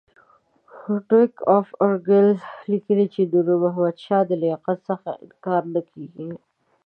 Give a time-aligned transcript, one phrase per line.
[1.07, 2.29] ډوک اف ارګایل
[2.97, 6.29] لیکي د نور محمد شاه د لیاقت څخه انکار نه کېږي.